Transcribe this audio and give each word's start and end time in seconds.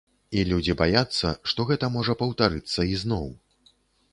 І 0.37 0.45
людзі 0.51 0.75
баяцца, 0.79 1.33
што 1.53 1.65
гэта 1.73 1.91
можа 1.99 2.15
паўтарыцца 2.23 2.87
ізноў. 2.95 3.25